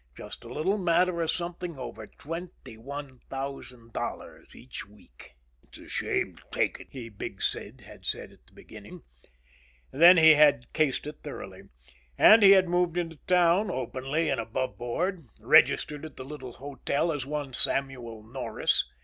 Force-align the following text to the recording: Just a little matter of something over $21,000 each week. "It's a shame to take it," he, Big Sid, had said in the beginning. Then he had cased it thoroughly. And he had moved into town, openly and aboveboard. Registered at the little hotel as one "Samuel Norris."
Just 0.17 0.43
a 0.43 0.51
little 0.51 0.79
matter 0.79 1.21
of 1.21 1.29
something 1.29 1.77
over 1.77 2.07
$21,000 2.07 4.55
each 4.55 4.87
week. 4.87 5.35
"It's 5.61 5.77
a 5.77 5.87
shame 5.89 6.37
to 6.37 6.43
take 6.51 6.79
it," 6.79 6.87
he, 6.89 7.07
Big 7.09 7.43
Sid, 7.43 7.81
had 7.81 8.03
said 8.07 8.31
in 8.31 8.39
the 8.47 8.51
beginning. 8.53 9.03
Then 9.91 10.17
he 10.17 10.31
had 10.33 10.73
cased 10.73 11.05
it 11.05 11.19
thoroughly. 11.21 11.65
And 12.17 12.41
he 12.41 12.49
had 12.53 12.67
moved 12.67 12.97
into 12.97 13.17
town, 13.27 13.69
openly 13.69 14.27
and 14.31 14.41
aboveboard. 14.41 15.27
Registered 15.39 16.03
at 16.03 16.15
the 16.17 16.25
little 16.25 16.53
hotel 16.53 17.11
as 17.11 17.27
one 17.27 17.53
"Samuel 17.53 18.23
Norris." 18.23 18.83